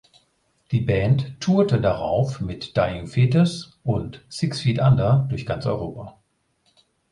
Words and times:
Die 0.71 0.81
Band 0.81 1.39
tourte 1.39 1.79
darauf 1.79 2.39
mit 2.41 2.75
Dying 2.75 3.05
Fetus 3.05 3.77
und 3.83 4.25
Six 4.29 4.61
Feet 4.61 4.79
Under 4.81 5.27
durch 5.29 5.45
ganz 5.45 5.67
Europa. 5.67 6.17